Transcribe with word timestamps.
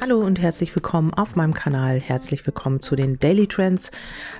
Hallo 0.00 0.20
und 0.20 0.40
herzlich 0.40 0.72
willkommen 0.76 1.12
auf 1.12 1.34
meinem 1.34 1.54
Kanal. 1.54 1.98
Herzlich 1.98 2.46
willkommen 2.46 2.80
zu 2.80 2.94
den 2.94 3.18
Daily 3.18 3.48
Trends. 3.48 3.90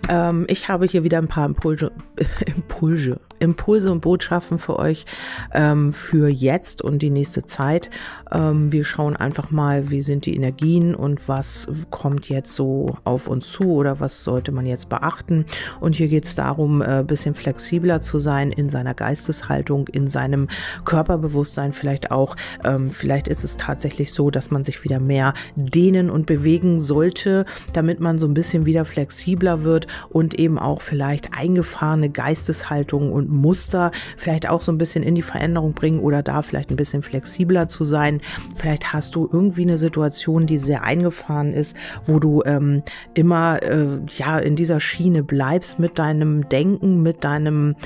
Ähm, 0.09 0.47
ich 0.49 0.69
habe 0.69 0.87
hier 0.87 1.03
wieder 1.03 1.19
ein 1.19 1.27
paar 1.27 1.47
Impulse, 1.47 1.91
Impulse, 2.47 3.21
Impulse 3.39 3.91
und 3.93 4.01
Botschaften 4.01 4.59
für 4.59 4.79
euch 4.79 5.07
ähm, 5.53 5.93
für 5.93 6.29
jetzt 6.29 6.83
und 6.83 7.01
die 7.01 7.11
nächste 7.11 7.45
Zeit. 7.45 7.91
Ähm, 8.33 8.73
wir 8.73 8.85
schauen 8.85 9.17
einfach 9.17 9.51
mal, 9.51 9.91
wie 9.91 10.03
sind 10.03 10.27
die 10.27 10.37
Energien 10.37 10.95
und 10.95 11.29
was 11.29 11.67
kommt 11.91 12.29
jetzt 12.29 12.55
so 12.55 12.97
auf 13.05 13.29
uns 13.29 13.51
zu 13.51 13.65
oder 13.73 14.01
was 14.01 14.25
sollte 14.25 14.53
man 14.53 14.67
jetzt 14.67 14.89
beachten. 14.89 15.45
Und 15.81 15.95
hier 15.95 16.09
geht 16.09 16.25
es 16.25 16.35
darum, 16.35 16.83
ein 16.83 17.01
äh, 17.01 17.05
bisschen 17.05 17.35
flexibler 17.35 18.01
zu 18.01 18.19
sein 18.19 18.53
in 18.53 18.69
seiner 18.69 18.95
Geisteshaltung, 18.95 19.89
in 19.89 20.09
seinem 20.09 20.49
Körperbewusstsein 20.85 21.73
vielleicht 21.73 22.11
auch. 22.11 22.37
Ähm, 22.65 22.91
vielleicht 22.91 23.29
ist 23.29 23.45
es 23.45 23.57
tatsächlich 23.57 24.13
so, 24.13 24.31
dass 24.31 24.51
man 24.51 24.65
sich 24.65 24.85
wieder 24.85 25.01
mehr 25.01 25.35
dehnen 25.57 26.11
und 26.11 26.27
bewegen 26.27 26.81
sollte, 26.81 27.45
damit 27.73 28.01
man 28.01 28.19
so 28.19 28.27
ein 28.27 28.35
bisschen 28.35 28.67
wieder 28.67 28.85
flexibler 28.85 29.65
wird 29.65 29.87
und 30.09 30.35
eben 30.39 30.59
auch 30.59 30.83
vielleicht 30.83 31.35
eingefahrene 31.35 32.11
Geisteshaltung 32.11 33.13
und 33.13 33.28
Muster 33.29 33.93
vielleicht 34.17 34.49
auch 34.49 34.61
so 34.61 34.73
ein 34.73 34.79
bisschen 34.79 35.03
in 35.03 35.15
die 35.15 35.23
Veränderung 35.23 35.73
bringen 35.73 36.01
oder 36.01 36.23
da 36.23 36.43
vielleicht 36.43 36.71
ein 36.71 36.77
bisschen 36.77 37.03
flexibler 37.03 37.69
zu 37.69 37.85
sein. 37.85 38.21
Vielleicht 38.57 38.93
hast 38.93 39.15
du 39.15 39.29
irgendwie 39.31 39.63
eine 39.63 39.77
Situation, 39.77 40.47
die 40.47 40.59
sehr 40.59 40.83
eingefahren 40.83 41.53
ist, 41.53 41.77
wo 42.07 42.19
du 42.19 42.43
ähm, 42.45 42.83
immer 43.15 43.63
äh, 43.63 44.01
ja 44.17 44.39
in 44.39 44.57
dieser 44.57 44.81
Schiene 44.81 45.23
bleibst 45.23 45.79
mit 45.79 45.99
deinem 45.99 46.49
Denken, 46.49 47.03
mit 47.03 47.25
deinem 47.25 47.77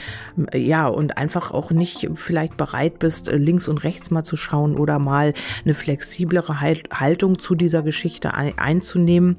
ja 0.55 0.86
und 0.86 1.19
einfach 1.19 1.50
auch 1.50 1.70
nicht 1.70 2.09
vielleicht 2.14 2.56
bereit 2.56 2.98
bist, 2.98 3.28
äh, 3.28 3.36
links 3.36 3.69
und 3.69 3.84
rechts 3.84 4.11
mal 4.11 4.24
zu 4.24 4.36
schauen 4.36 4.77
oder 4.77 4.98
mal 4.98 5.34
eine 5.64 5.74
flexiblere 5.74 6.61
Haltung 6.61 7.39
zu 7.39 7.55
dieser 7.55 7.83
Geschichte 7.83 8.34
ein 8.34 8.52
einzunehmen. 8.56 9.36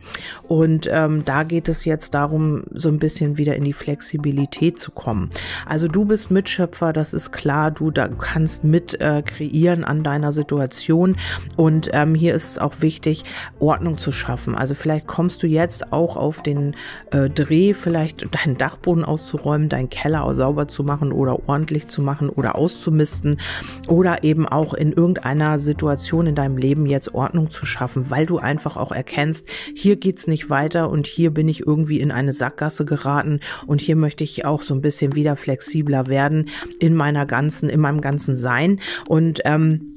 Und 0.47 0.87
ähm, 0.91 1.23
da 1.25 1.43
geht 1.43 1.69
es 1.69 1.85
jetzt 1.85 2.13
darum, 2.13 2.63
so 2.73 2.89
ein 2.89 2.99
bisschen 2.99 3.37
wieder 3.37 3.55
in 3.55 3.63
die 3.63 3.73
Flexibilität 3.73 4.77
zu 4.77 4.91
kommen. 4.91 5.29
Also 5.65 5.87
du 5.93 6.05
bist 6.05 6.31
Mitschöpfer, 6.31 6.91
das 6.91 7.13
ist 7.13 7.31
klar, 7.31 7.71
du 7.71 7.91
da 7.91 8.07
kannst 8.07 8.63
mit 8.63 8.99
äh, 8.99 9.21
kreieren 9.21 9.83
an 9.83 10.03
deiner 10.03 10.31
Situation. 10.31 11.15
Und 11.55 11.89
ähm, 11.93 12.15
hier 12.15 12.33
ist 12.33 12.49
es 12.49 12.57
auch 12.57 12.81
wichtig, 12.81 13.23
Ordnung 13.59 13.97
zu 13.97 14.11
schaffen. 14.11 14.55
Also 14.55 14.73
vielleicht 14.73 15.07
kommst 15.07 15.43
du 15.43 15.47
jetzt 15.47 15.93
auch 15.93 16.17
auf 16.17 16.41
den 16.41 16.75
äh, 17.11 17.29
Dreh, 17.29 17.73
vielleicht 17.73 18.27
deinen 18.35 18.57
Dachboden 18.57 19.05
auszuräumen, 19.05 19.69
deinen 19.69 19.89
Keller 19.89 20.33
sauber 20.35 20.67
zu 20.67 20.83
machen 20.83 21.11
oder 21.11 21.47
ordentlich 21.47 21.87
zu 21.87 22.01
machen 22.01 22.29
oder 22.29 22.55
auszumisten 22.55 23.39
oder 23.87 24.23
eben 24.23 24.47
auch 24.47 24.73
in 24.73 24.93
irgendeiner 24.93 25.59
Situation 25.59 26.25
in 26.25 26.35
deinem 26.35 26.57
Leben 26.57 26.87
jetzt 26.87 27.13
Ordnung 27.13 27.51
zu 27.51 27.65
schaffen, 27.65 28.09
weil 28.09 28.25
du 28.25 28.39
einfach 28.39 28.77
auch 28.77 28.91
erkennst, 28.91 29.47
hier 29.75 29.95
geht's 29.95 30.25
nicht 30.25 30.49
weiter 30.49 30.89
und 30.89 31.05
hier 31.05 31.31
bin 31.31 31.47
ich 31.47 31.67
irgendwie 31.67 31.99
in 31.99 32.11
eine 32.11 32.33
Sackgasse 32.33 32.85
geraten 32.85 33.41
und 33.67 33.79
hier 33.79 33.95
möchte 33.95 34.23
ich 34.23 34.45
auch 34.45 34.63
so 34.63 34.73
ein 34.73 34.81
bisschen 34.81 35.13
wieder 35.13 35.35
flexibler 35.83 36.07
werden 36.07 36.49
in 36.79 36.95
meiner 36.95 37.25
ganzen, 37.25 37.69
in 37.69 37.79
meinem 37.79 38.01
ganzen 38.01 38.35
Sein. 38.35 38.79
Und 39.07 39.41
ähm, 39.45 39.92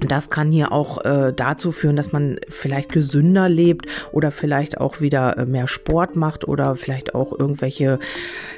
das 0.00 0.30
kann 0.30 0.50
hier 0.50 0.72
auch 0.72 1.04
äh, 1.04 1.32
dazu 1.34 1.72
führen, 1.72 1.96
dass 1.96 2.12
man 2.12 2.38
vielleicht 2.48 2.92
gesünder 2.92 3.48
lebt 3.48 3.86
oder 4.12 4.30
vielleicht 4.30 4.78
auch 4.78 5.00
wieder 5.00 5.38
äh, 5.38 5.46
mehr 5.46 5.66
Sport 5.66 6.16
macht 6.16 6.46
oder 6.46 6.76
vielleicht 6.76 7.14
auch 7.14 7.38
irgendwelche 7.38 7.98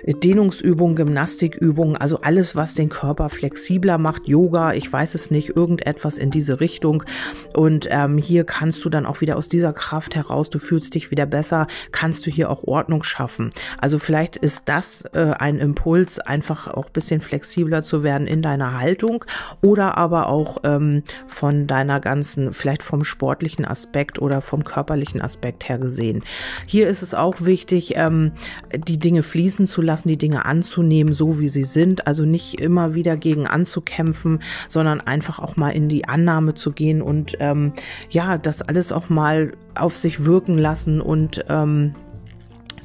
Dehnungsübungen, 0.06 0.96
Gymnastikübungen, 0.96 1.96
also 1.96 2.20
alles, 2.20 2.56
was 2.56 2.74
den 2.74 2.88
Körper 2.88 3.28
flexibler 3.30 3.98
macht, 3.98 4.28
Yoga, 4.28 4.72
ich 4.72 4.92
weiß 4.92 5.14
es 5.14 5.30
nicht, 5.30 5.56
irgendetwas 5.56 6.18
in 6.18 6.30
diese 6.30 6.60
Richtung. 6.60 7.04
Und 7.54 7.86
ähm, 7.90 8.18
hier 8.18 8.44
kannst 8.44 8.84
du 8.84 8.88
dann 8.88 9.06
auch 9.06 9.20
wieder 9.20 9.36
aus 9.36 9.48
dieser 9.48 9.72
Kraft 9.72 10.16
heraus, 10.16 10.50
du 10.50 10.58
fühlst 10.58 10.94
dich 10.94 11.10
wieder 11.10 11.26
besser, 11.26 11.66
kannst 11.92 12.26
du 12.26 12.30
hier 12.30 12.50
auch 12.50 12.64
Ordnung 12.64 13.02
schaffen. 13.04 13.50
Also 13.78 13.98
vielleicht 13.98 14.36
ist 14.36 14.68
das 14.68 15.04
äh, 15.12 15.34
ein 15.38 15.58
Impuls, 15.58 16.18
einfach 16.18 16.68
auch 16.68 16.90
bisschen 16.90 17.20
flexibler 17.20 17.82
zu 17.82 18.02
werden 18.02 18.26
in 18.26 18.42
deiner 18.42 18.78
Haltung 18.78 19.24
oder 19.62 19.96
aber 19.96 20.28
auch 20.28 20.58
ähm, 20.64 21.02
von 21.26 21.66
deiner 21.66 22.00
ganzen, 22.00 22.52
vielleicht 22.52 22.82
vom 22.82 23.04
sportlichen 23.04 23.64
Aspekt 23.64 24.20
oder 24.20 24.40
vom 24.40 24.64
körperlichen 24.64 25.20
Aspekt 25.20 25.68
her 25.68 25.78
gesehen. 25.78 26.22
Hier 26.66 26.88
ist 26.88 27.02
es 27.02 27.14
auch 27.14 27.40
wichtig, 27.40 27.94
ähm, 27.96 28.32
die 28.74 28.98
Dinge 28.98 29.22
fließen 29.22 29.66
zu 29.66 29.82
lassen, 29.82 30.08
die 30.08 30.16
Dinge 30.16 30.44
anzunehmen, 30.44 31.12
so 31.12 31.38
wie 31.38 31.48
sie 31.48 31.64
sind. 31.64 32.06
Also 32.06 32.24
nicht 32.24 32.60
immer 32.60 32.94
wieder 32.94 33.16
gegen 33.16 33.46
anzukämpfen, 33.46 34.42
sondern 34.68 35.00
einfach 35.00 35.38
auch 35.38 35.56
mal 35.56 35.70
in 35.70 35.88
die 35.88 36.06
Annahme 36.06 36.54
zu 36.54 36.72
gehen 36.72 37.02
und 37.02 37.36
ähm, 37.40 37.72
ja, 38.10 38.38
das 38.38 38.62
alles 38.62 38.92
auch 38.92 39.08
mal 39.08 39.52
auf 39.74 39.96
sich 39.96 40.24
wirken 40.24 40.58
lassen 40.58 41.00
und 41.00 41.44
ähm, 41.48 41.94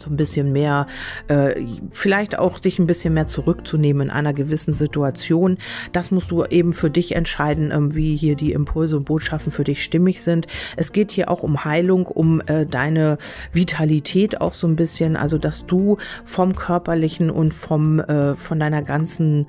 so 0.04 0.10
ein 0.10 0.18
bisschen 0.18 0.52
mehr, 0.52 0.88
äh, 1.28 1.62
vielleicht 1.92 2.38
auch 2.38 2.58
sich 2.58 2.80
ein 2.80 2.88
bisschen 2.88 3.14
mehr 3.14 3.28
zurückzunehmen 3.28 4.10
in 4.10 4.10
einer 4.10 4.34
gewissen 4.34 4.74
Situation. 4.74 5.58
Das 5.92 6.12
musst 6.12 6.32
du 6.32 6.46
eben 6.46 6.74
für 6.74 6.90
dich 6.90 7.16
entscheiden, 7.16 7.72
ähm, 7.72 7.96
wie 7.96 8.16
hier 8.16 8.36
die 8.36 8.52
Impulse 8.52 8.98
und 8.98 9.06
Botschaften 9.06 9.52
für 9.52 9.64
dich 9.64 9.84
stimmig 9.84 10.22
sind. 10.22 10.48
Es 10.76 10.92
geht 10.92 11.12
hier 11.12 11.30
auch 11.30 11.44
um 11.44 11.64
Heilung, 11.64 12.06
um 12.06 12.42
äh, 12.42 12.66
deine 12.66 13.18
Vitalität 13.52 14.42
auch 14.42 14.54
so 14.54 14.68
ein 14.68 14.76
bisschen, 14.76 15.16
also 15.16 15.38
dass 15.38 15.66
du 15.66 15.98
vom 16.26 16.56
körperlichen 16.56 17.30
und 17.30 17.54
vom 17.54 18.00
äh, 18.00 18.36
von 18.36 18.60
deiner 18.60 18.82
ganzen 18.82 19.48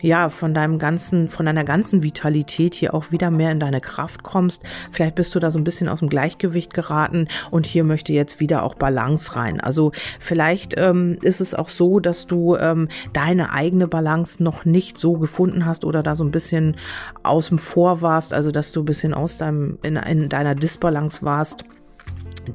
ja, 0.00 0.30
von 0.30 0.54
deinem 0.54 0.78
ganzen, 0.78 1.28
von 1.28 1.46
deiner 1.46 1.64
ganzen 1.64 2.02
Vitalität 2.02 2.74
hier 2.74 2.94
auch 2.94 3.10
wieder 3.10 3.30
mehr 3.30 3.52
in 3.52 3.60
deine 3.60 3.80
Kraft 3.80 4.22
kommst. 4.22 4.62
Vielleicht 4.90 5.14
bist 5.14 5.34
du 5.34 5.40
da 5.40 5.50
so 5.50 5.58
ein 5.58 5.64
bisschen 5.64 5.88
aus 5.88 6.00
dem 6.00 6.08
Gleichgewicht 6.08 6.74
geraten 6.74 7.28
und 7.50 7.66
hier 7.66 7.84
möchte 7.84 8.12
jetzt 8.12 8.40
wieder 8.40 8.62
auch 8.62 8.74
Balance 8.74 9.36
rein. 9.36 9.60
Also 9.60 9.92
vielleicht 10.20 10.74
ähm, 10.76 11.18
ist 11.22 11.40
es 11.40 11.54
auch 11.54 11.68
so, 11.68 12.00
dass 12.00 12.26
du 12.26 12.56
ähm, 12.56 12.88
deine 13.12 13.52
eigene 13.52 13.88
Balance 13.88 14.42
noch 14.42 14.64
nicht 14.64 14.98
so 14.98 15.14
gefunden 15.14 15.66
hast 15.66 15.84
oder 15.84 16.02
da 16.02 16.16
so 16.16 16.24
ein 16.24 16.30
bisschen 16.30 16.76
aus 17.22 17.48
dem 17.48 17.58
Vor 17.58 18.00
warst, 18.00 18.32
also 18.32 18.50
dass 18.50 18.72
du 18.72 18.82
ein 18.82 18.86
bisschen 18.86 19.14
aus 19.14 19.38
deinem, 19.38 19.78
in, 19.82 19.96
in 19.96 20.28
deiner 20.28 20.54
Disbalance 20.54 21.22
warst. 21.22 21.64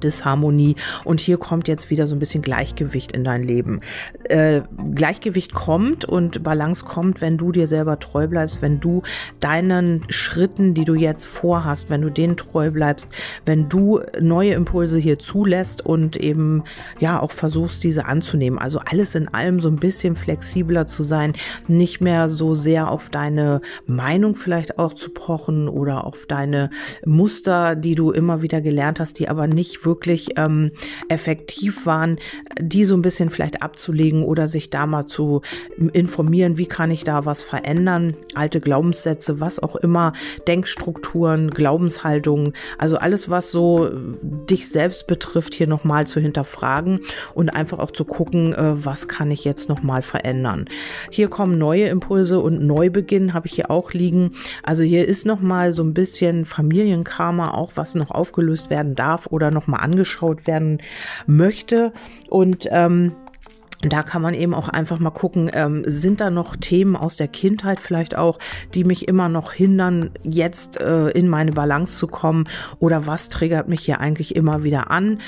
Disharmonie 0.02 0.76
und 1.04 1.20
hier 1.20 1.38
kommt 1.38 1.68
jetzt 1.68 1.90
wieder 1.90 2.08
so 2.08 2.16
ein 2.16 2.20
bisschen 2.20 2.42
Gleichgewicht 2.42 3.12
in 3.12 3.24
dein 3.24 3.44
Leben. 3.44 3.82
Äh, 4.26 4.62
Gleichgewicht 4.96 5.54
kommt 5.54 6.06
und 6.06 6.44
Balance 6.44 6.86
kommt, 6.86 7.22
wenn 7.22 7.38
du 7.38 7.52
dir 7.52 7.68
selber 7.68 8.00
treu 8.00 8.28
bleibst, 8.28 8.62
wenn 8.62 8.80
du 8.80 9.04
deinen 9.40 10.04
Schritten, 10.10 10.74
die 10.74 10.86
du 10.86 10.96
jetzt 10.96 11.26
vorhast, 11.26 11.90
wenn 11.90 12.02
du 12.02 12.10
denen 12.10 12.38
treu 12.38 12.72
bleibst, 12.72 13.10
wenn 13.46 13.70
du 13.70 14.02
neue 14.20 14.54
Impulse 14.54 14.98
hier 14.98 15.20
zulässt 15.20 15.86
und 15.86 16.18
eben 16.18 16.64
ja 17.00 17.20
auch 17.20 17.32
versuchst, 17.32 17.84
diese 17.84 18.06
anzunehmen. 18.06 18.60
Also 18.60 18.80
alles 18.80 19.16
in 19.16 19.28
allem 19.28 19.60
so 19.60 19.70
ein 19.70 19.78
bisschen 19.78 20.16
flexibler 20.16 20.88
zu 20.88 21.04
sein, 21.04 21.34
nicht 21.68 22.02
mehr 22.02 22.30
so 22.30 22.56
sehr 22.56 22.90
auf 22.90 23.10
deine 23.10 23.62
Meinung 23.86 24.36
vielleicht 24.36 24.80
auch 24.80 24.94
zu 24.94 25.10
pochen 25.12 25.68
oder 25.68 26.06
auf 26.06 26.26
deine 26.26 26.70
Muster, 27.06 27.76
die 27.76 27.96
du 27.96 28.12
immer 28.12 28.42
wieder 28.42 28.62
gelernt 28.62 29.00
hast, 29.00 29.20
die 29.20 29.30
aber 29.30 29.48
nicht 29.48 29.73
wirklich 29.86 30.38
ähm, 30.38 30.72
effektiv 31.10 31.86
waren, 31.86 32.18
die 32.60 32.84
so 32.84 32.96
ein 32.96 33.02
bisschen 33.02 33.30
vielleicht 33.30 33.62
abzulegen 33.62 34.24
oder 34.24 34.48
sich 34.48 34.70
da 34.70 34.86
mal 34.86 35.06
zu 35.06 35.42
informieren, 35.94 36.58
wie 36.58 36.66
kann 36.66 36.92
ich 36.92 37.04
da 37.04 37.26
was 37.26 37.44
verändern, 37.44 38.16
alte 38.36 38.62
Glaubenssätze, 38.62 39.40
was 39.40 39.62
auch 39.62 39.76
immer, 39.76 40.14
Denkstrukturen, 40.48 41.50
Glaubenshaltungen, 41.50 42.54
also 42.78 42.98
alles, 42.98 43.30
was 43.30 43.52
so 43.52 43.90
dich 44.50 44.70
selbst 44.70 45.08
betrifft, 45.08 45.54
hier 45.54 45.68
nochmal 45.68 46.08
zu 46.08 46.20
hinterfragen 46.20 47.02
und 47.34 47.50
einfach 47.50 47.80
auch 47.80 47.92
zu 47.92 48.06
gucken, 48.06 48.54
äh, 48.54 48.86
was 48.86 49.08
kann 49.08 49.32
ich 49.32 49.44
jetzt 49.44 49.70
nochmal 49.70 50.02
verändern. 50.02 50.66
Hier 51.10 51.28
kommen 51.28 51.58
neue 51.58 51.88
Impulse 51.88 52.40
und 52.40 52.62
Neubeginn 52.66 53.34
habe 53.34 53.48
ich 53.48 53.54
hier 53.54 53.72
auch 53.72 53.94
liegen. 53.94 54.32
Also 54.64 54.84
hier 54.84 55.08
ist 55.08 55.26
nochmal 55.26 55.72
so 55.72 55.84
ein 55.84 55.94
bisschen 55.94 56.46
Familienkarma, 56.46 57.54
auch 57.54 57.74
was 57.76 57.96
noch 57.96 58.12
aufgelöst 58.12 58.70
werden 58.70 58.96
darf 58.96 59.28
oder 59.28 59.52
noch 59.54 59.68
mal 59.68 59.78
angeschaut 59.78 60.48
werden 60.48 60.80
möchte. 61.26 61.94
Und 62.30 62.68
ähm, 62.72 63.14
da 63.90 64.04
kann 64.04 64.22
man 64.22 64.34
eben 64.34 64.54
auch 64.54 64.70
einfach 64.70 65.00
mal 65.00 65.12
gucken, 65.12 65.52
ähm, 65.54 65.84
sind 65.86 66.22
da 66.22 66.30
noch 66.30 66.56
Themen 66.56 66.96
aus 66.96 67.18
der 67.18 67.28
Kindheit 67.28 67.80
vielleicht 67.80 68.16
auch, 68.16 68.40
die 68.74 68.84
mich 68.84 69.08
immer 69.08 69.30
noch 69.30 69.52
hindern, 69.52 70.12
jetzt 70.24 70.80
äh, 70.80 71.10
in 71.10 71.28
meine 71.28 71.52
Balance 71.52 71.98
zu 71.98 72.08
kommen 72.08 72.46
oder 72.80 73.08
was 73.08 73.30
triggert 73.30 73.68
mich 73.68 73.82
hier 73.82 74.00
eigentlich 74.00 74.36
immer 74.36 74.64
wieder 74.64 74.90
an? 74.90 75.20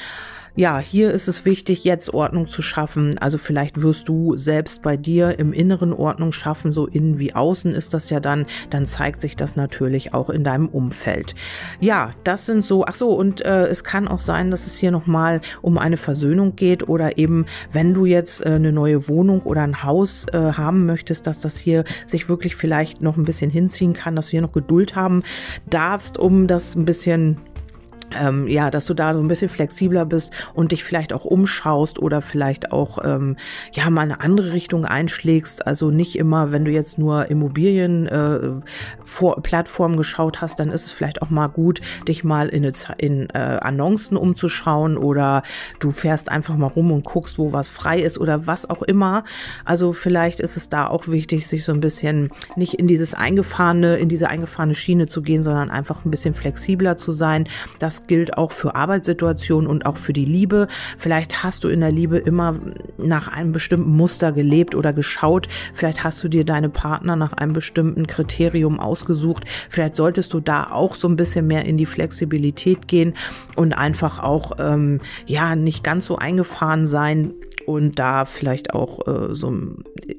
Ja, 0.55 0.79
hier 0.79 1.11
ist 1.11 1.27
es 1.27 1.43
wichtig, 1.43 1.83
jetzt 1.83 2.13
Ordnung 2.13 2.47
zu 2.47 2.61
schaffen. 2.61 3.17
Also 3.17 3.37
vielleicht 3.37 3.81
wirst 3.81 4.07
du 4.07 4.37
selbst 4.37 4.81
bei 4.81 4.95
dir 4.95 5.37
im 5.37 5.51
Inneren 5.51 5.91
Ordnung 5.91 6.31
schaffen, 6.31 6.71
so 6.71 6.87
innen 6.87 7.19
wie 7.19 7.33
außen 7.33 7.73
ist 7.73 7.93
das 7.93 8.09
ja 8.09 8.21
dann. 8.21 8.45
Dann 8.69 8.85
zeigt 8.85 9.19
sich 9.19 9.35
das 9.35 9.57
natürlich 9.57 10.13
auch 10.13 10.29
in 10.29 10.43
deinem 10.45 10.69
Umfeld. 10.69 11.35
Ja, 11.81 12.11
das 12.23 12.45
sind 12.45 12.63
so, 12.63 12.85
ach 12.85 12.95
so, 12.95 13.13
und 13.13 13.43
äh, 13.43 13.67
es 13.67 13.83
kann 13.83 14.07
auch 14.07 14.21
sein, 14.21 14.49
dass 14.49 14.65
es 14.65 14.77
hier 14.77 14.91
nochmal 14.91 15.41
um 15.61 15.77
eine 15.77 15.97
Versöhnung 15.97 16.55
geht 16.55 16.87
oder 16.87 17.17
eben, 17.17 17.45
wenn 17.73 17.93
du 17.93 18.05
jetzt 18.05 18.45
äh, 18.45 18.49
eine 18.49 18.71
neue 18.71 19.09
Wohnung 19.09 19.41
oder 19.41 19.61
ein 19.61 19.83
Haus 19.83 20.25
äh, 20.31 20.53
haben 20.53 20.85
möchtest, 20.85 21.27
dass 21.27 21.39
das 21.39 21.57
hier 21.57 21.83
sich 22.05 22.29
wirklich 22.29 22.55
vielleicht 22.55 23.01
noch 23.01 23.17
ein 23.17 23.25
bisschen 23.25 23.51
hinziehen 23.51 23.93
kann, 23.93 24.15
dass 24.15 24.27
du 24.27 24.31
hier 24.31 24.41
noch 24.41 24.53
Geduld 24.53 24.95
haben 24.95 25.23
darfst, 25.69 26.17
um 26.17 26.47
das 26.47 26.75
ein 26.75 26.85
bisschen 26.85 27.37
ähm, 28.11 28.47
ja, 28.47 28.71
dass 28.71 28.85
du 28.85 28.93
da 28.93 29.13
so 29.13 29.19
ein 29.19 29.27
bisschen 29.27 29.49
flexibler 29.49 30.05
bist 30.05 30.31
und 30.53 30.71
dich 30.71 30.83
vielleicht 30.83 31.13
auch 31.13 31.25
umschaust 31.25 31.99
oder 31.99 32.21
vielleicht 32.21 32.71
auch 32.71 32.99
ähm, 33.03 33.37
ja 33.71 33.89
mal 33.89 34.01
eine 34.01 34.21
andere 34.21 34.53
Richtung 34.53 34.85
einschlägst. 34.85 35.65
Also 35.65 35.91
nicht 35.91 36.17
immer, 36.17 36.51
wenn 36.51 36.65
du 36.65 36.71
jetzt 36.71 36.97
nur 36.97 37.29
Immobilien 37.29 38.07
äh, 38.07 38.39
vor 39.03 39.41
Plattformen 39.41 39.97
geschaut 39.97 40.41
hast, 40.41 40.59
dann 40.59 40.69
ist 40.69 40.85
es 40.85 40.91
vielleicht 40.91 41.21
auch 41.21 41.29
mal 41.29 41.47
gut, 41.47 41.81
dich 42.07 42.23
mal 42.23 42.49
in, 42.49 42.71
in 42.97 43.29
äh, 43.29 43.37
Annoncen 43.37 44.17
umzuschauen 44.17 44.97
oder 44.97 45.43
du 45.79 45.91
fährst 45.91 46.29
einfach 46.29 46.55
mal 46.55 46.67
rum 46.67 46.91
und 46.91 47.05
guckst, 47.05 47.37
wo 47.37 47.53
was 47.53 47.69
frei 47.69 47.99
ist 47.99 48.17
oder 48.17 48.47
was 48.47 48.69
auch 48.69 48.81
immer. 48.81 49.23
Also 49.63 49.93
vielleicht 49.93 50.39
ist 50.39 50.57
es 50.57 50.69
da 50.69 50.87
auch 50.87 51.07
wichtig, 51.07 51.47
sich 51.47 51.65
so 51.65 51.71
ein 51.71 51.79
bisschen 51.79 52.29
nicht 52.55 52.75
in 52.75 52.87
dieses 52.87 53.13
eingefahrene, 53.13 53.97
in 53.97 54.09
diese 54.09 54.29
eingefahrene 54.29 54.75
Schiene 54.75 55.07
zu 55.07 55.21
gehen, 55.21 55.43
sondern 55.43 55.69
einfach 55.69 56.05
ein 56.05 56.11
bisschen 56.11 56.33
flexibler 56.33 56.97
zu 56.97 57.11
sein. 57.11 57.47
Das 57.95 58.07
gilt 58.07 58.37
auch 58.37 58.51
für 58.51 58.75
Arbeitssituationen 58.75 59.69
und 59.69 59.85
auch 59.85 59.95
für 59.95 60.11
die 60.11 60.25
Liebe. 60.25 60.67
Vielleicht 60.97 61.43
hast 61.43 61.63
du 61.63 61.69
in 61.69 61.79
der 61.79 61.93
Liebe 61.93 62.17
immer 62.17 62.59
nach 62.97 63.29
einem 63.29 63.53
bestimmten 63.53 63.91
Muster 63.91 64.33
gelebt 64.33 64.75
oder 64.75 64.91
geschaut. 64.91 65.47
Vielleicht 65.73 66.03
hast 66.03 66.21
du 66.21 66.27
dir 66.27 66.43
deine 66.43 66.67
Partner 66.67 67.15
nach 67.15 67.31
einem 67.31 67.53
bestimmten 67.53 68.05
Kriterium 68.05 68.81
ausgesucht. 68.81 69.45
Vielleicht 69.69 69.95
solltest 69.95 70.33
du 70.33 70.41
da 70.41 70.71
auch 70.71 70.93
so 70.93 71.07
ein 71.07 71.15
bisschen 71.15 71.47
mehr 71.47 71.63
in 71.63 71.77
die 71.77 71.85
Flexibilität 71.85 72.89
gehen 72.89 73.13
und 73.55 73.71
einfach 73.71 74.21
auch 74.21 74.51
ähm, 74.59 74.99
ja 75.25 75.55
nicht 75.55 75.81
ganz 75.81 76.05
so 76.05 76.17
eingefahren 76.17 76.85
sein 76.85 77.33
und 77.65 77.99
da 77.99 78.25
vielleicht 78.25 78.73
auch 78.73 79.07
äh, 79.07 79.33
so 79.33 79.53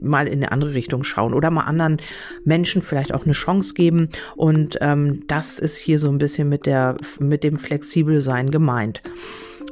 mal 0.00 0.26
in 0.26 0.34
eine 0.34 0.52
andere 0.52 0.74
Richtung 0.74 1.04
schauen 1.04 1.34
oder 1.34 1.50
mal 1.50 1.64
anderen 1.64 1.98
Menschen 2.44 2.82
vielleicht 2.82 3.14
auch 3.14 3.24
eine 3.24 3.32
Chance 3.32 3.74
geben. 3.74 4.08
Und 4.34 4.78
ähm, 4.80 5.24
das 5.26 5.58
ist 5.58 5.76
hier 5.76 5.98
so 5.98 6.08
ein 6.08 6.18
bisschen 6.18 6.48
mit 6.48 6.66
der 6.66 6.96
mit 7.18 7.44
dem 7.44 7.58
flexibel 7.58 8.20
sein 8.20 8.50
gemeint 8.50 9.02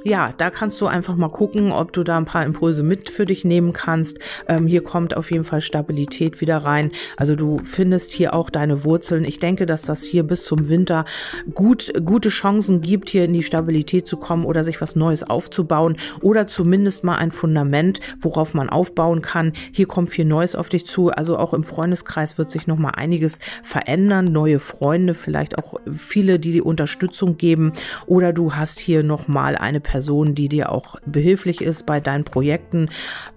ja, 0.05 0.35
da 0.37 0.51
kannst 0.51 0.81
du 0.83 0.87
einfach 0.87 1.17
mal 1.17 1.31
gucken, 1.31 1.73
ob 1.73 1.95
du 1.95 2.05
da 2.05 2.19
ein 2.19 2.27
paar 2.27 2.45
Impulse 2.45 2.83
mit 2.83 3.09
für 3.09 3.25
dich 3.25 3.43
nehmen 3.45 3.73
kannst. 3.73 4.19
Ähm, 4.47 4.67
hier 4.67 4.83
kommt 4.83 5.17
auf 5.17 5.31
jeden 5.31 5.45
Fall 5.45 5.63
Stabilität 5.63 6.43
wieder 6.43 6.59
rein. 6.59 6.93
Also 7.17 7.37
du 7.37 7.59
findest 7.59 8.13
hier 8.13 8.35
auch 8.35 8.51
deine 8.51 8.85
Wurzeln. 8.85 9.25
Ich 9.25 9.39
denke, 9.39 9.65
dass 9.65 9.83
das 9.83 10.03
hier 10.03 10.23
bis 10.23 10.45
zum 10.45 10.69
Winter 10.69 11.07
gut, 11.55 11.91
gute 12.05 12.29
Chancen 12.29 12.83
gibt, 12.83 13.09
hier 13.09 13.25
in 13.25 13.33
die 13.33 13.43
Stabilität 13.43 14.07
zu 14.07 14.19
kommen 14.19 14.45
oder 14.45 14.63
sich 14.63 14.83
was 14.83 14.95
Neues 14.95 15.23
aufzubauen 15.23 15.97
oder 16.21 16.47
zumindest 16.47 17.03
mal 17.03 17.17
ein 17.17 17.31
Fundament, 17.31 18.01
worauf 18.21 18.53
man 18.53 18.69
aufbauen 18.69 19.23
kann. 19.23 19.55
Hier 19.73 19.87
kommt 19.87 20.11
viel 20.11 20.27
Neues 20.27 20.55
auf 20.55 20.69
dich 20.69 20.85
zu. 20.85 21.13
Also 21.13 21.39
auch 21.39 21.55
im 21.55 21.65
Freundeskreis 21.65 22.37
wird 22.37 22.51
sich 22.51 22.67
noch 22.67 22.77
mal 22.77 22.91
einiges 22.91 23.39
verändern. 23.63 24.27
Neue 24.27 24.61
Freunde, 24.61 25.15
vielleicht 25.15 25.57
auch 25.59 25.81
viele, 25.91 26.39
die 26.39 26.53
die 26.53 26.63
Unterstützung 26.63 27.39
geben 27.39 27.73
oder 28.05 28.35
du 28.35 28.55
hast 28.55 28.79
hier 28.79 29.03
noch 29.03 29.29
mal 29.29 29.57
eine 29.57 29.81
Person, 29.81 29.94
Person, 29.95 30.35
die 30.35 30.49
dir 30.49 30.73
auch 30.73 30.97
behilflich 31.07 31.61
ist 31.61 31.87
bei 31.87 32.01
deinen 32.01 32.25
Projekten, 32.25 32.89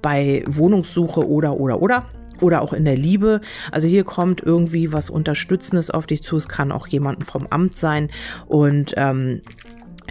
bei 0.02 0.44
Wohnungssuche 0.48 1.28
oder, 1.30 1.60
oder, 1.60 1.84
oder 1.84 2.06
oder 2.40 2.62
auch 2.62 2.74
in 2.74 2.86
der 2.86 2.96
Liebe. 2.96 3.42
Also 3.72 3.88
hier 3.88 4.04
kommt 4.04 4.42
irgendwie 4.42 4.94
was 4.94 5.10
Unterstützendes 5.10 5.90
auf 5.90 6.06
dich 6.06 6.22
zu. 6.22 6.38
Es 6.38 6.48
kann 6.48 6.72
auch 6.72 6.88
jemanden 6.88 7.24
vom 7.24 7.48
Amt 7.50 7.76
sein 7.76 8.10
und 8.48 8.94
ähm, 8.96 9.42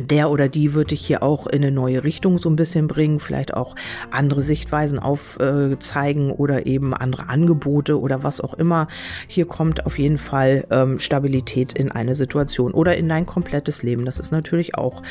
der 0.00 0.30
oder 0.30 0.48
die 0.48 0.74
wird 0.74 0.90
dich 0.90 1.06
hier 1.06 1.22
auch 1.22 1.46
in 1.46 1.62
eine 1.62 1.72
neue 1.72 2.04
Richtung 2.04 2.38
so 2.38 2.48
ein 2.48 2.56
bisschen 2.56 2.86
bringen, 2.86 3.20
vielleicht 3.20 3.54
auch 3.54 3.74
andere 4.10 4.42
Sichtweisen 4.42 4.98
aufzeigen 4.98 6.30
äh, 6.30 6.32
oder 6.32 6.66
eben 6.66 6.94
andere 6.94 7.28
Angebote 7.28 8.00
oder 8.00 8.22
was 8.22 8.40
auch 8.40 8.54
immer. 8.54 8.88
Hier 9.26 9.46
kommt 9.46 9.86
auf 9.86 9.98
jeden 9.98 10.18
Fall 10.18 10.66
ähm, 10.70 10.98
Stabilität 10.98 11.72
in 11.72 11.90
eine 11.90 12.14
Situation 12.14 12.72
oder 12.72 12.96
in 12.96 13.08
dein 13.08 13.26
komplettes 13.26 13.82
Leben. 13.82 14.04
Das 14.04 14.18
ist 14.18 14.32
natürlich 14.32 14.74
auch 14.76 15.02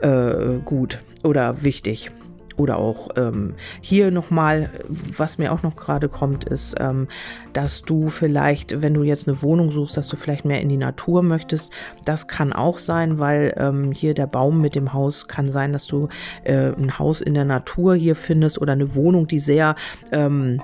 äh, 0.00 0.58
gut 0.64 1.00
oder 1.22 1.62
wichtig 1.62 2.10
oder 2.56 2.78
auch 2.78 3.10
ähm, 3.16 3.54
hier 3.80 4.10
nochmal, 4.10 4.70
was 4.88 5.38
mir 5.38 5.52
auch 5.52 5.62
noch 5.62 5.76
gerade 5.76 6.08
kommt, 6.08 6.44
ist, 6.44 6.74
ähm, 6.78 7.08
dass 7.52 7.82
du 7.82 8.08
vielleicht, 8.08 8.82
wenn 8.82 8.94
du 8.94 9.02
jetzt 9.02 9.28
eine 9.28 9.42
Wohnung 9.42 9.70
suchst, 9.70 9.96
dass 9.96 10.08
du 10.08 10.16
vielleicht 10.16 10.44
mehr 10.44 10.60
in 10.60 10.68
die 10.68 10.76
Natur 10.76 11.22
möchtest. 11.22 11.72
Das 12.04 12.28
kann 12.28 12.52
auch 12.52 12.78
sein, 12.78 13.18
weil 13.18 13.54
ähm, 13.56 13.92
hier 13.92 14.14
der 14.14 14.26
Baum 14.26 14.60
mit 14.60 14.74
dem 14.74 14.92
Haus 14.92 15.28
kann 15.28 15.50
sein, 15.50 15.72
dass 15.72 15.86
du 15.86 16.08
äh, 16.44 16.72
ein 16.72 16.98
Haus 16.98 17.20
in 17.20 17.34
der 17.34 17.44
Natur 17.44 17.94
hier 17.94 18.16
findest 18.16 18.60
oder 18.60 18.72
eine 18.72 18.94
Wohnung, 18.94 19.26
die 19.26 19.40
sehr 19.40 19.76
ähm, 20.12 20.60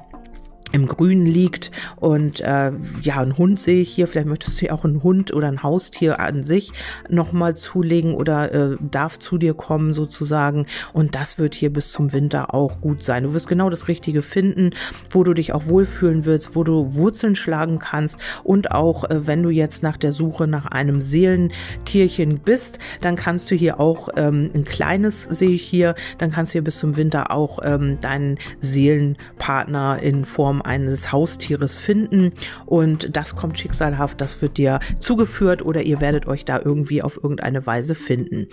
im 0.73 0.87
Grünen 0.87 1.27
liegt 1.27 1.71
und 1.97 2.41
äh, 2.41 2.73
ja, 3.03 3.21
ein 3.21 3.37
Hund 3.37 3.61
sehe 3.61 3.83
ich 3.83 3.91
hier, 3.91 4.09
vielleicht 4.09 4.29
möchtest 4.29 4.57
du 4.57 4.61
hier 4.61 4.75
auch 4.75 4.85
einen 4.85 5.03
Hund 5.03 5.33
oder 5.33 5.49
ein 5.49 5.63
Haustier 5.63 6.21
an 6.21 6.43
sich 6.43 6.73
nochmal 7.09 7.57
zulegen 7.57 8.15
oder 8.15 8.53
äh, 8.53 8.77
darf 8.81 9.19
zu 9.19 9.39
dir 9.39 9.55
kommen 9.55 9.93
sozusagen. 9.93 10.67
Und 10.93 11.15
das 11.15 11.39
wird 11.39 11.55
hier 11.55 11.73
bis 11.73 11.93
zum 11.93 12.13
Winter 12.13 12.55
auch 12.55 12.81
gut 12.81 13.03
sein. 13.03 13.25
Du 13.25 13.35
wirst 13.35 13.49
genau 13.49 13.71
das 13.71 13.89
Richtige 13.89 14.23
finden, 14.23 14.71
wo 15.11 15.25
du 15.25 15.35
dich 15.35 15.53
auch 15.53 15.67
wohlfühlen 15.67 16.25
willst, 16.25 16.55
wo 16.57 16.65
du 16.65 16.95
Wurzeln 16.95 17.37
schlagen 17.37 17.79
kannst. 17.79 18.19
Und 18.45 18.73
auch 18.73 19.05
äh, 19.05 19.27
wenn 19.27 19.43
du 19.43 19.51
jetzt 19.51 19.83
nach 19.83 19.97
der 19.97 20.13
Suche 20.13 20.47
nach 20.47 20.67
einem 20.67 21.01
Seelentierchen 21.01 22.41
bist, 22.41 22.79
dann 23.01 23.17
kannst 23.17 23.51
du 23.51 23.55
hier 23.55 23.81
auch 23.81 24.09
ähm, 24.17 24.51
ein 24.55 24.65
kleines 24.65 25.25
sehe 25.25 25.51
ich 25.51 25.63
hier, 25.63 25.95
dann 26.19 26.31
kannst 26.31 26.53
du 26.53 26.55
hier 26.55 26.65
bis 26.65 26.79
zum 26.79 26.97
Winter 26.97 27.31
auch 27.31 27.59
ähm, 27.65 28.01
deinen 28.01 28.39
Seelenpartner 28.61 30.01
in 30.03 30.25
Eines 30.63 31.13
Haustieres 31.13 31.77
finden 31.77 32.33
und 32.67 33.17
das 33.17 33.37
kommt 33.37 33.59
schicksalhaft, 33.59 34.21
das 34.21 34.41
wird 34.43 34.59
dir 34.59 34.81
zugeführt 35.01 35.63
oder 35.63 35.83
ihr 35.83 36.01
werdet 36.01 36.27
euch 36.27 36.45
da 36.45 36.61
irgendwie 36.63 37.03
auf 37.03 37.17
irgendeine 37.23 37.67
Weise 37.67 37.95
finden. 37.95 38.49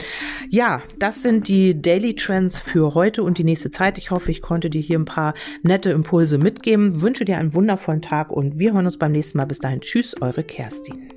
Ja, 0.50 0.82
das 1.00 1.22
sind 1.22 1.48
die 1.48 1.82
Daily 1.82 2.16
Trends 2.16 2.60
für 2.60 2.94
heute 2.94 3.24
und 3.24 3.38
die 3.38 3.44
nächste 3.44 3.72
Zeit. 3.72 3.98
Ich 3.98 4.12
hoffe, 4.12 4.32
ich 4.32 4.42
konnte 4.42 4.70
dir 4.70 4.82
hier 4.82 5.00
ein 5.00 5.06
paar 5.06 5.34
nette 5.64 5.92
Impulse 5.92 6.38
mitgeben. 6.38 7.02
Wünsche 7.02 7.26
dir 7.26 7.38
einen 7.38 7.54
wundervollen 7.54 8.02
Tag 8.02 8.32
und 8.32 8.60
wir 8.60 8.74
hören 8.74 8.86
uns 8.86 8.98
beim 8.98 9.12
nächsten 9.12 9.38
Mal. 9.38 9.46
Bis 9.46 9.60
dahin, 9.60 9.82
tschüss, 9.82 10.16
eure 10.22 10.44
Kerstin. 10.44 11.17